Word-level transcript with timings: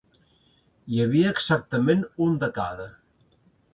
Hi 0.95 1.03
havia 1.03 1.33
exactament 1.37 2.03
un 2.29 2.41
de 2.45 2.53
cada. 2.57 2.89